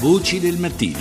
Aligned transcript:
Voci 0.00 0.40
del 0.40 0.56
mattino. 0.56 0.96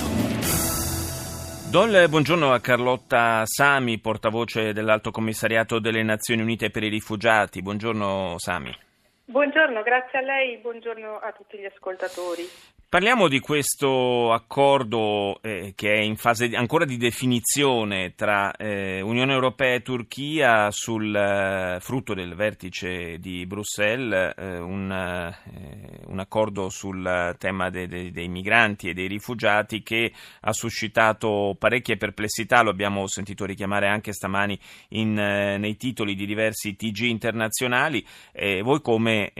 Do 1.71 1.85
il 1.85 2.09
buongiorno 2.09 2.51
a 2.51 2.59
Carlotta 2.59 3.43
Sami, 3.45 3.97
portavoce 3.97 4.73
dell'Alto 4.73 5.09
Commissariato 5.09 5.79
delle 5.79 6.03
Nazioni 6.03 6.41
Unite 6.41 6.69
per 6.69 6.83
i 6.83 6.89
Rifugiati. 6.89 7.61
Buongiorno 7.61 8.35
Sami. 8.37 8.75
Buongiorno, 9.23 9.83
grazie 9.83 10.19
a 10.19 10.21
lei, 10.21 10.57
buongiorno 10.57 11.15
a 11.15 11.31
tutti 11.31 11.57
gli 11.57 11.63
ascoltatori. 11.63 12.43
Parliamo 12.89 13.27
di 13.27 13.39
questo 13.39 14.33
accordo 14.33 15.39
eh, 15.43 15.73
che 15.75 15.93
è 15.93 15.99
in 15.99 16.15
fase 16.15 16.49
ancora 16.55 16.85
di 16.85 16.97
definizione 16.97 18.15
tra 18.15 18.51
eh, 18.55 18.99
Unione 19.01 19.31
Europea 19.31 19.75
e 19.75 19.83
Turchia 19.83 20.71
sul 20.71 21.15
eh, 21.15 21.77
frutto 21.81 22.15
del 22.15 22.33
vertice 22.33 23.19
di 23.19 23.45
Bruxelles, 23.45 24.33
eh, 24.35 24.57
un, 24.57 24.91
eh, 24.91 25.99
un, 26.07 26.17
accordo 26.17 26.69
sul 26.69 27.35
tema 27.37 27.69
de, 27.69 27.87
de, 27.87 28.09
dei 28.09 28.27
migranti 28.27 28.89
e 28.89 28.95
dei 28.95 29.05
rifugiati 29.05 29.83
che 29.83 30.11
ha 30.39 30.51
suscitato 30.51 31.55
parecchie 31.59 31.95
perplessità, 31.95 32.63
lo 32.63 32.71
abbiamo 32.71 33.05
sentito 33.05 33.45
richiamare 33.45 33.87
anche 33.87 34.13
stamani 34.13 34.59
in, 34.89 35.15
eh, 35.15 35.59
nei 35.59 35.77
titoli 35.77 36.15
di 36.15 36.25
diversi 36.25 36.75
TG 36.75 37.01
internazionali. 37.01 38.03
voi 38.63 38.81
come 38.81 39.31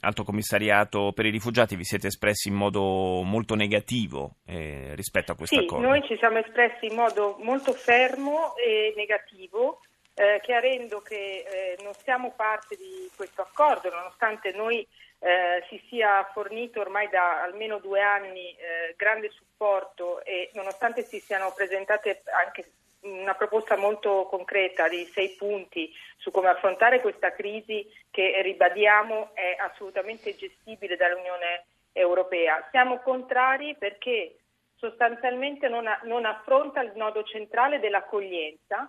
Alto 0.00 0.22
Commissariato 0.22 1.12
per 1.14 1.24
i 1.24 1.30
rifugiati 1.30 1.76
vi 1.76 1.84
siete 1.84 2.09
espressi 2.10 2.48
in 2.48 2.54
modo 2.54 3.22
molto 3.22 3.54
negativo 3.54 4.36
eh, 4.46 4.92
rispetto 4.94 5.32
a 5.32 5.34
questo 5.34 5.56
sì, 5.56 5.64
accordo. 5.64 5.86
Noi 5.86 6.02
ci 6.06 6.16
siamo 6.18 6.38
espressi 6.38 6.86
in 6.86 6.94
modo 6.94 7.36
molto 7.40 7.72
fermo 7.72 8.54
e 8.56 8.92
negativo, 8.96 9.80
eh, 10.14 10.40
chiarendo 10.42 11.00
che 11.00 11.44
eh, 11.48 11.78
non 11.82 11.94
siamo 11.94 12.32
parte 12.36 12.76
di 12.76 13.08
questo 13.16 13.42
accordo, 13.42 13.88
nonostante 13.90 14.52
noi 14.52 14.86
eh, 15.20 15.64
si 15.68 15.82
sia 15.88 16.28
fornito 16.32 16.80
ormai 16.80 17.08
da 17.08 17.42
almeno 17.42 17.78
due 17.78 18.00
anni 18.00 18.50
eh, 18.52 18.94
grande 18.96 19.30
supporto 19.30 20.24
e 20.24 20.50
nonostante 20.54 21.04
si 21.04 21.20
siano 21.20 21.52
presentate 21.54 22.22
anche 22.44 22.72
una 23.02 23.34
proposta 23.34 23.76
molto 23.76 24.26
concreta 24.28 24.88
di 24.88 25.04
sei 25.12 25.30
punti 25.30 25.90
su 26.16 26.30
come 26.30 26.48
affrontare 26.48 27.00
questa 27.00 27.32
crisi 27.32 27.86
che 28.10 28.42
ribadiamo 28.42 29.30
è 29.34 29.56
assolutamente 29.58 30.36
gestibile 30.36 30.96
dall'Unione 30.96 31.28
europea. 31.44 31.68
Siamo 32.70 33.00
contrari 33.00 33.76
perché 33.76 34.36
sostanzialmente 34.76 35.68
non, 35.68 35.86
ha, 35.86 36.00
non 36.04 36.24
affronta 36.24 36.80
il 36.82 36.92
nodo 36.94 37.22
centrale 37.24 37.80
dell'accoglienza, 37.80 38.88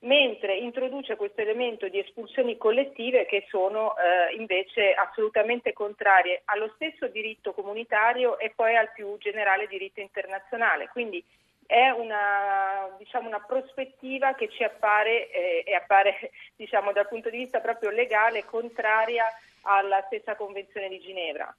mentre 0.00 0.56
introduce 0.56 1.16
questo 1.16 1.40
elemento 1.40 1.88
di 1.88 1.98
espulsioni 1.98 2.56
collettive 2.56 3.26
che 3.26 3.46
sono 3.48 3.94
eh, 3.96 4.34
invece 4.36 4.92
assolutamente 4.94 5.72
contrarie 5.72 6.42
allo 6.46 6.70
stesso 6.74 7.08
diritto 7.08 7.52
comunitario 7.52 8.38
e 8.38 8.52
poi 8.54 8.76
al 8.76 8.92
più 8.92 9.16
generale 9.18 9.66
diritto 9.66 10.00
internazionale. 10.00 10.88
Quindi 10.88 11.24
è 11.66 11.90
una, 11.90 12.94
diciamo, 12.96 13.28
una 13.28 13.44
prospettiva 13.46 14.34
che 14.34 14.48
ci 14.48 14.62
appare 14.62 15.30
eh, 15.30 15.64
e 15.66 15.74
appare 15.74 16.30
diciamo, 16.56 16.92
dal 16.92 17.08
punto 17.08 17.28
di 17.28 17.38
vista 17.38 17.60
proprio 17.60 17.90
legale 17.90 18.44
contraria 18.44 19.24
alla 19.62 20.02
stessa 20.06 20.34
Convenzione 20.36 20.88
di 20.88 21.00
Ginevra. 21.00 21.54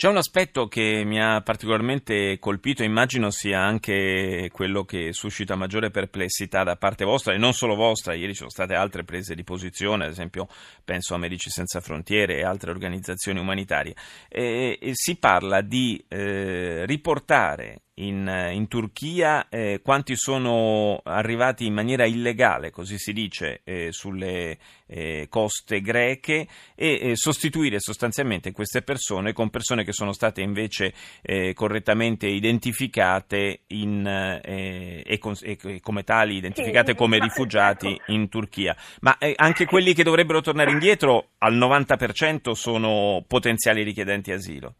C'è 0.00 0.08
un 0.08 0.16
aspetto 0.16 0.66
che 0.66 1.02
mi 1.04 1.20
ha 1.20 1.42
particolarmente 1.42 2.38
colpito, 2.38 2.82
immagino 2.82 3.28
sia 3.30 3.60
anche 3.60 4.48
quello 4.50 4.84
che 4.84 5.12
suscita 5.12 5.56
maggiore 5.56 5.90
perplessità 5.90 6.62
da 6.62 6.76
parte 6.76 7.04
vostra 7.04 7.34
e 7.34 7.36
non 7.36 7.52
solo 7.52 7.74
vostra, 7.74 8.14
ieri 8.14 8.32
ci 8.32 8.38
sono 8.38 8.48
state 8.48 8.72
altre 8.72 9.04
prese 9.04 9.34
di 9.34 9.44
posizione, 9.44 10.06
ad 10.06 10.12
esempio 10.12 10.48
penso 10.86 11.12
a 11.12 11.18
Medici 11.18 11.50
Senza 11.50 11.82
Frontiere 11.82 12.38
e 12.38 12.44
altre 12.44 12.70
organizzazioni 12.70 13.40
umanitarie. 13.40 13.94
E, 14.30 14.78
e 14.80 14.90
si 14.94 15.18
parla 15.18 15.60
di 15.60 16.02
eh, 16.08 16.86
riportare 16.86 17.82
in, 18.00 18.50
in 18.52 18.68
Turchia, 18.68 19.48
eh, 19.48 19.80
quanti 19.82 20.16
sono 20.16 21.00
arrivati 21.04 21.66
in 21.66 21.74
maniera 21.74 22.04
illegale, 22.04 22.70
così 22.70 22.98
si 22.98 23.12
dice, 23.12 23.60
eh, 23.64 23.88
sulle 23.90 24.58
eh, 24.86 25.26
coste 25.28 25.80
greche 25.80 26.46
e 26.74 27.12
sostituire 27.14 27.78
sostanzialmente 27.78 28.52
queste 28.52 28.82
persone 28.82 29.32
con 29.32 29.50
persone 29.50 29.84
che 29.84 29.92
sono 29.92 30.12
state 30.12 30.40
invece 30.40 30.92
eh, 31.22 31.52
correttamente 31.54 32.26
identificate 32.26 33.60
in, 33.68 34.06
eh, 34.06 35.02
e, 35.04 35.18
con, 35.18 35.34
e, 35.40 35.80
come 35.80 36.02
tali 36.02 36.36
identificate 36.36 36.94
come 36.94 37.18
rifugiati 37.18 37.92
ecco. 37.92 38.12
in 38.12 38.28
Turchia. 38.28 38.76
Ma 39.00 39.16
eh, 39.18 39.32
anche 39.36 39.66
quelli 39.66 39.94
che 39.94 40.02
dovrebbero 40.02 40.40
tornare 40.40 40.70
indietro 40.70 41.30
al 41.38 41.56
90% 41.56 42.52
sono 42.52 43.24
potenziali 43.26 43.82
richiedenti 43.82 44.32
asilo. 44.32 44.74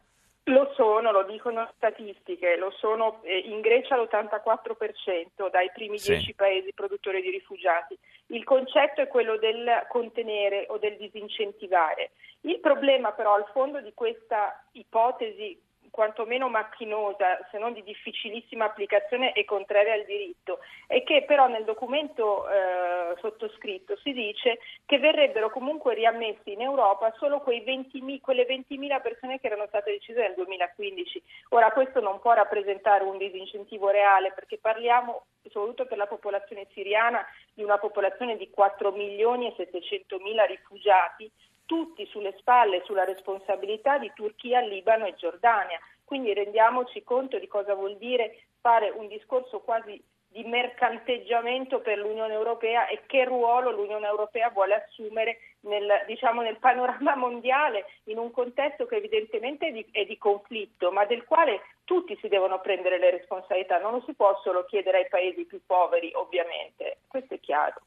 Lo 0.44 0.72
sono, 0.74 1.12
lo 1.12 1.24
dicono 1.24 1.70
statistiche, 1.76 2.56
lo 2.56 2.70
sono 2.70 3.20
eh, 3.22 3.38
in 3.38 3.60
Grecia 3.60 3.96
l'84% 3.96 5.50
dai 5.50 5.70
primi 5.72 5.98
sì. 5.98 6.12
10 6.12 6.34
paesi 6.34 6.72
produttori 6.72 7.20
di 7.20 7.30
rifugiati. 7.30 7.96
Il 8.28 8.44
concetto 8.44 9.00
è 9.00 9.08
quello 9.08 9.36
del 9.36 9.86
contenere 9.88 10.66
o 10.68 10.78
del 10.78 10.96
disincentivare. 10.96 12.12
Il 12.42 12.58
problema 12.58 13.12
però 13.12 13.34
al 13.34 13.46
fondo 13.52 13.80
di 13.80 13.92
questa 13.92 14.64
ipotesi 14.72 15.60
quantomeno 15.90 16.48
macchinosa, 16.48 17.46
se 17.50 17.58
non 17.58 17.72
di 17.72 17.82
difficilissima 17.82 18.64
applicazione 18.64 19.32
e 19.32 19.44
contraria 19.44 19.94
al 19.94 20.04
diritto, 20.04 20.60
e 20.86 21.02
che 21.02 21.24
però 21.26 21.48
nel 21.48 21.64
documento 21.64 22.48
eh, 22.48 23.16
sottoscritto 23.20 23.96
si 23.98 24.12
dice 24.12 24.58
che 24.86 24.98
verrebbero 24.98 25.50
comunque 25.50 25.94
riammessi 25.94 26.52
in 26.52 26.62
Europa 26.62 27.12
solo 27.18 27.42
20, 27.44 28.20
quelle 28.20 28.46
20.000 28.46 29.02
persone 29.02 29.40
che 29.40 29.46
erano 29.46 29.66
state 29.66 29.92
decise 29.92 30.20
nel 30.20 30.34
2015. 30.34 31.22
Ora 31.50 31.70
questo 31.72 32.00
non 32.00 32.20
può 32.20 32.32
rappresentare 32.32 33.04
un 33.04 33.18
disincentivo 33.18 33.88
reale 33.88 34.32
perché 34.32 34.58
parliamo 34.58 35.24
soprattutto 35.48 35.86
per 35.86 35.96
la 35.96 36.06
popolazione 36.06 36.66
siriana 36.72 37.24
di 37.54 37.62
una 37.62 37.78
popolazione 37.78 38.36
di 38.36 38.50
4 38.50 38.92
milioni 38.92 39.48
e 39.48 39.54
700 39.56 40.18
mila 40.18 40.44
rifugiati 40.44 41.30
tutti 41.70 42.04
sulle 42.06 42.34
spalle 42.36 42.82
sulla 42.84 43.04
responsabilità 43.04 43.96
di 43.96 44.10
Turchia, 44.12 44.58
Libano 44.58 45.06
e 45.06 45.14
Giordania. 45.14 45.78
Quindi 46.02 46.34
rendiamoci 46.34 47.04
conto 47.04 47.38
di 47.38 47.46
cosa 47.46 47.74
vuol 47.74 47.96
dire 47.96 48.46
fare 48.60 48.90
un 48.90 49.06
discorso 49.06 49.60
quasi 49.60 50.02
di 50.32 50.44
mercanteggiamento 50.44 51.80
per 51.80 51.98
l'Unione 51.98 52.32
Europea 52.32 52.86
e 52.86 53.02
che 53.06 53.24
ruolo 53.24 53.72
l'Unione 53.72 54.06
Europea 54.06 54.50
vuole 54.50 54.74
assumere 54.74 55.38
nel, 55.62 56.04
diciamo, 56.06 56.40
nel 56.40 56.58
panorama 56.58 57.16
mondiale 57.16 57.86
in 58.04 58.18
un 58.18 58.30
contesto 58.30 58.86
che 58.86 58.96
evidentemente 58.96 59.66
è 59.66 59.72
di, 59.72 59.84
è 59.90 60.04
di, 60.04 60.16
conflitto, 60.16 60.92
ma 60.92 61.04
del 61.04 61.24
quale 61.24 61.62
tutti 61.84 62.16
si 62.20 62.28
devono 62.28 62.60
prendere 62.60 62.98
le 62.98 63.10
responsabilità, 63.10 63.78
non 63.78 63.92
lo 63.92 64.02
si 64.06 64.14
può 64.14 64.40
solo 64.44 64.64
chiedere 64.66 64.98
ai 64.98 65.08
paesi 65.08 65.44
più 65.44 65.60
poveri, 65.66 66.12
ovviamente, 66.14 66.98
questo 67.08 67.34
è 67.34 67.40
chiaro. 67.40 67.82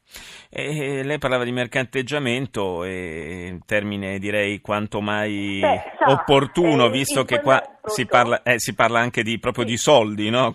E 0.50 1.02
lei 1.02 1.18
parlava 1.18 1.44
di 1.44 1.52
mercanteggiamento, 1.52 2.84
e 2.84 3.58
termine 3.64 4.18
direi 4.18 4.60
quanto 4.60 5.00
mai 5.00 5.60
Beh, 5.60 5.82
sa, 5.98 6.10
opportuno, 6.10 6.86
eh, 6.86 6.90
visto 6.90 7.24
che 7.24 7.40
qua 7.40 7.60
si 7.84 8.04
parla, 8.06 8.42
eh, 8.42 8.58
si 8.58 8.74
parla, 8.74 9.00
anche 9.00 9.22
di, 9.22 9.38
proprio 9.38 9.64
sì. 9.64 9.70
di 9.70 9.76
soldi, 9.78 10.28
no? 10.28 10.52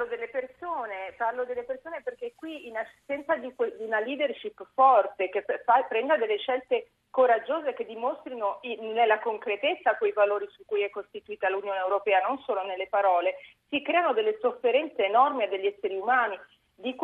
Parlo 0.00 0.06
delle 0.06 0.28
persone, 0.28 1.14
parlo 1.16 1.44
delle 1.44 1.64
persone 1.64 2.00
perché 2.02 2.32
qui 2.34 2.68
in 2.68 2.76
assenza 2.76 3.36
di, 3.36 3.52
que- 3.54 3.76
di 3.76 3.84
una 3.84 4.00
leadership 4.00 4.66
forte 4.72 5.28
che 5.28 5.44
fa- 5.64 5.82
prenda 5.82 6.16
delle 6.16 6.38
scelte 6.38 6.92
coraggiose 7.10 7.74
che 7.74 7.84
dimostrino 7.84 8.58
in- 8.62 8.92
nella 8.92 9.18
concretezza 9.18 9.96
quei 9.96 10.12
valori 10.12 10.48
su 10.52 10.64
cui 10.64 10.82
è 10.82 10.90
costituita 10.90 11.50
l'Unione 11.50 11.80
Europea, 11.80 12.20
non 12.26 12.38
solo 12.38 12.62
nelle 12.64 12.86
parole, 12.86 13.34
si 13.68 13.82
creano 13.82 14.14
delle 14.14 14.38
sofferenze 14.40 15.04
enormi 15.04 15.42
a 15.42 15.48
degli 15.48 15.66
esseri 15.66 15.96
umani. 15.96 16.38
Di, 16.74 16.96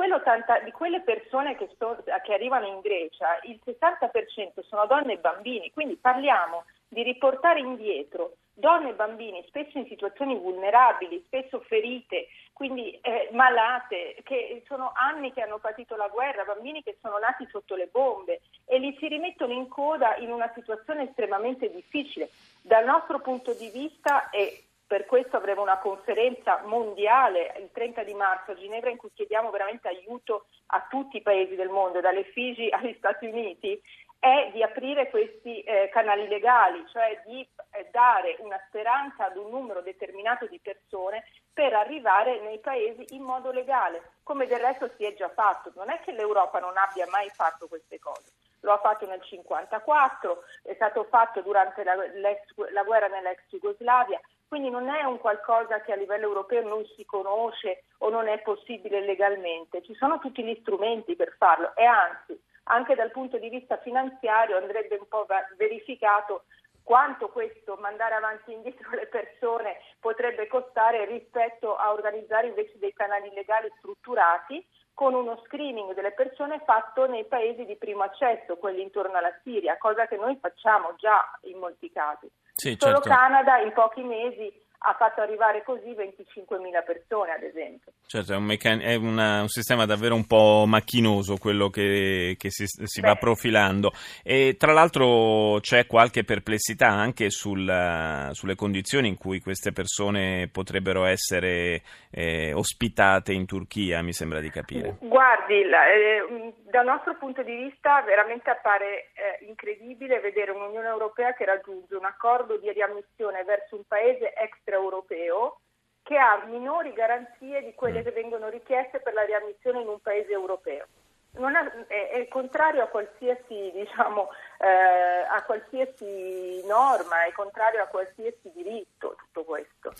di 0.64 0.72
quelle 0.72 1.00
persone 1.02 1.54
che, 1.54 1.68
sto- 1.74 2.02
che 2.02 2.32
arrivano 2.32 2.66
in 2.66 2.80
Grecia, 2.80 3.38
il 3.42 3.60
60% 3.62 4.62
sono 4.62 4.86
donne 4.86 5.14
e 5.14 5.18
bambini, 5.18 5.70
quindi 5.70 5.96
parliamo 5.96 6.64
di 6.88 7.02
riportare 7.02 7.60
indietro 7.60 8.36
donne 8.58 8.90
e 8.90 8.94
bambini, 8.94 9.44
spesso 9.46 9.76
in 9.76 9.86
situazioni 9.86 10.34
vulnerabili, 10.34 11.22
spesso 11.26 11.60
ferite, 11.60 12.28
quindi 12.54 12.98
eh, 13.02 13.28
malate, 13.32 14.16
che 14.24 14.62
sono 14.66 14.92
anni 14.94 15.30
che 15.32 15.42
hanno 15.42 15.58
patito 15.58 15.94
la 15.94 16.08
guerra, 16.08 16.44
bambini 16.44 16.82
che 16.82 16.96
sono 17.02 17.18
nati 17.18 17.46
sotto 17.50 17.76
le 17.76 17.88
bombe 17.92 18.40
e 18.64 18.78
li 18.78 18.96
si 18.98 19.08
rimettono 19.08 19.52
in 19.52 19.68
coda 19.68 20.16
in 20.16 20.32
una 20.32 20.50
situazione 20.54 21.02
estremamente 21.02 21.70
difficile. 21.70 22.30
Dal 22.62 22.86
nostro 22.86 23.20
punto 23.20 23.52
di 23.52 23.68
vista 23.68 24.30
e 24.30 24.64
per 24.86 25.04
questo 25.04 25.36
avremo 25.36 25.62
una 25.62 25.78
conferenza 25.78 26.62
mondiale 26.64 27.54
il 27.58 27.70
30 27.72 28.04
di 28.04 28.14
marzo 28.14 28.52
a 28.52 28.54
Ginevra 28.54 28.88
in 28.88 28.96
cui 28.96 29.10
chiediamo 29.12 29.50
veramente 29.50 29.88
aiuto 29.88 30.46
a 30.66 30.86
tutti 30.88 31.18
i 31.18 31.22
paesi 31.22 31.56
del 31.56 31.68
mondo, 31.68 32.00
dalle 32.00 32.24
Figi 32.24 32.68
agli 32.70 32.94
Stati 32.96 33.26
Uniti, 33.26 33.80
è 34.26 34.50
di 34.52 34.62
aprire 34.62 35.08
questi 35.08 35.60
eh, 35.60 35.88
canali 35.92 36.26
legali, 36.26 36.84
cioè 36.88 37.22
di 37.24 37.46
eh, 37.70 37.88
dare 37.92 38.36
una 38.40 38.60
speranza 38.66 39.26
ad 39.26 39.36
un 39.36 39.50
numero 39.50 39.82
determinato 39.82 40.46
di 40.46 40.58
persone 40.58 41.24
per 41.52 41.72
arrivare 41.72 42.40
nei 42.40 42.58
paesi 42.58 43.14
in 43.14 43.22
modo 43.22 43.52
legale, 43.52 44.14
come 44.24 44.46
del 44.46 44.58
resto 44.58 44.90
si 44.96 45.04
è 45.04 45.14
già 45.14 45.28
fatto. 45.28 45.70
Non 45.76 45.90
è 45.90 46.00
che 46.00 46.10
l'Europa 46.10 46.58
non 46.58 46.76
abbia 46.76 47.06
mai 47.08 47.30
fatto 47.30 47.68
queste 47.68 48.00
cose. 48.00 48.32
lo 48.60 48.72
ha 48.72 48.78
fatto 48.78 49.06
nel 49.06 49.22
1954, 49.22 50.42
è 50.62 50.74
stato 50.74 51.04
fatto 51.04 51.40
durante 51.42 51.84
la, 51.84 51.94
la 51.94 52.82
guerra 52.82 53.06
nell'ex 53.06 53.46
Jugoslavia, 53.48 54.20
quindi 54.48 54.70
non 54.70 54.88
è 54.88 55.04
un 55.04 55.18
qualcosa 55.18 55.80
che 55.82 55.92
a 55.92 55.96
livello 55.96 56.26
europeo 56.26 56.66
non 56.66 56.84
si 56.96 57.04
conosce 57.04 57.84
o 57.98 58.10
non 58.10 58.26
è 58.26 58.40
possibile 58.40 59.04
legalmente, 59.04 59.82
ci 59.82 59.94
sono 59.94 60.18
tutti 60.18 60.42
gli 60.42 60.58
strumenti 60.62 61.14
per 61.14 61.36
farlo 61.38 61.76
e 61.76 61.84
anzi 61.84 62.40
anche 62.68 62.94
dal 62.94 63.10
punto 63.10 63.38
di 63.38 63.48
vista 63.48 63.78
finanziario 63.78 64.56
andrebbe 64.56 64.96
un 64.96 65.08
po' 65.08 65.26
verificato 65.56 66.44
quanto 66.82 67.28
questo 67.28 67.76
mandare 67.80 68.14
avanti 68.14 68.52
e 68.52 68.54
indietro 68.54 68.90
le 68.90 69.06
persone 69.06 69.78
potrebbe 70.00 70.46
costare 70.46 71.04
rispetto 71.04 71.74
a 71.76 71.92
organizzare 71.92 72.46
invece 72.46 72.78
dei 72.78 72.92
canali 72.92 73.30
legali 73.34 73.68
strutturati 73.78 74.64
con 74.94 75.12
uno 75.12 75.42
screening 75.44 75.94
delle 75.94 76.12
persone 76.12 76.62
fatto 76.64 77.06
nei 77.06 77.26
paesi 77.26 77.64
di 77.64 77.76
primo 77.76 78.04
accesso, 78.04 78.56
quelli 78.56 78.82
intorno 78.82 79.18
alla 79.18 79.34
Siria, 79.42 79.76
cosa 79.78 80.06
che 80.06 80.16
noi 80.16 80.38
facciamo 80.40 80.94
già 80.96 81.20
in 81.42 81.58
molti 81.58 81.90
casi. 81.90 82.30
Sì, 82.54 82.76
Solo 82.78 83.00
certo. 83.02 83.08
Canada 83.10 83.58
in 83.58 83.72
pochi 83.72 84.02
mesi 84.02 84.50
ha 84.88 84.94
fatto 84.94 85.20
arrivare 85.20 85.64
così 85.64 85.90
25.000 85.90 86.84
persone, 86.84 87.32
ad 87.32 87.42
esempio. 87.42 87.90
Certo, 88.06 88.32
è, 88.32 88.36
un, 88.36 88.44
meccan- 88.44 88.80
è 88.80 88.94
una, 88.94 89.40
un, 89.40 89.48
sistema 89.48 89.84
davvero 89.84 90.14
un 90.14 90.26
po' 90.26 90.64
macchinoso 90.64 91.38
quello 91.38 91.70
che, 91.70 92.36
che 92.38 92.50
si, 92.50 92.66
si 92.66 93.00
va 93.00 93.16
profilando. 93.16 93.90
E 94.22 94.54
tra 94.56 94.72
l'altro 94.72 95.58
c'è 95.60 95.86
qualche 95.86 96.22
perplessità 96.22 96.86
anche 96.86 97.30
sul, 97.30 98.30
sulle 98.30 98.54
condizioni 98.54 99.08
in 99.08 99.18
cui 99.18 99.40
queste 99.40 99.72
persone 99.72 100.48
potrebbero 100.52 101.04
essere 101.04 101.82
eh, 102.12 102.52
ospitate 102.54 103.32
in 103.32 103.44
Turchia, 103.44 104.02
mi 104.02 104.12
sembra 104.12 104.38
di 104.38 104.50
capire. 104.50 104.98
Guardi, 105.00 105.64
la, 105.64 105.88
eh, 105.88 106.54
dal 106.70 106.84
nostro 106.84 107.16
punto 107.16 107.42
di 107.42 107.56
vista 107.56 108.02
veramente 108.02 108.50
appare 108.50 109.10
eh, 109.14 109.44
incredibile 109.46 110.20
vedere 110.20 110.52
un'Unione 110.52 110.86
Europea 110.88 111.32
che 111.32 111.44
raggiunge 111.44 111.96
un 111.96 112.04
accordo 112.04 112.56
di 112.58 112.70
riammissione 112.70 113.42
verso 113.44 113.76
un 113.76 113.82
paese 113.88 114.32
extraeuropeo 114.76 115.60
che 116.02 116.16
ha 116.16 116.44
minori 116.46 116.92
garanzie 116.92 117.62
di 117.62 117.74
quelle 117.74 118.00
mm. 118.00 118.04
che 118.04 118.10
vengono 118.12 118.48
richieste 118.48 119.00
per 119.00 119.12
la 119.12 119.24
riammissione 119.24 119.80
in 119.80 119.88
un 119.88 119.98
paese 120.00 120.30
europeo. 120.30 120.86
È, 121.32 121.84
è, 121.88 122.10
è, 122.12 122.28
contrario 122.28 122.84
a 122.84 122.86
qualsiasi, 122.86 123.70
diciamo, 123.74 124.28
eh, 124.58 125.26
a 125.28 125.42
qualsiasi 125.44 126.64
norma, 126.66 127.26
è 127.26 127.32
contrario 127.32 127.82
a 127.82 127.86
qualsiasi 127.86 128.50
diritto 128.54 129.16
tutto 129.18 129.44
questo. 129.44 129.92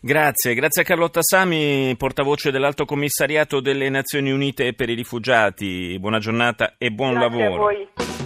Grazie, 0.00 0.54
grazie 0.54 0.82
a 0.82 0.84
Carlotta 0.84 1.20
Sami, 1.22 1.94
portavoce 1.98 2.50
dell'Alto 2.50 2.84
Commissariato 2.84 3.60
delle 3.60 3.90
Nazioni 3.90 4.30
Unite 4.30 4.72
per 4.74 4.88
i 4.88 4.94
Rifugiati. 4.94 5.98
Buona 5.98 6.20
giornata 6.20 6.76
e 6.78 6.90
buon 6.90 7.14
grazie 7.14 7.38
lavoro. 7.38 8.17